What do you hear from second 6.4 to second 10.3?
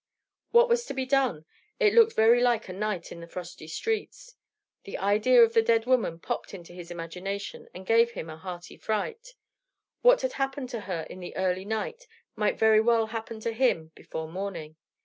into his imagination, and gave him a hearty fright; what